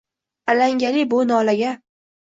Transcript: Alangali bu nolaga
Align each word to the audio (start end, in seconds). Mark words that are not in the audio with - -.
Alangali 0.53 1.05
bu 1.13 1.23
nolaga 1.29 1.79